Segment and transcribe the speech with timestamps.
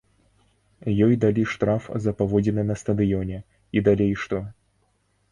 [1.07, 3.37] Ёй далі штраф за паводзіны на стадыёне,
[3.77, 4.41] і далей што?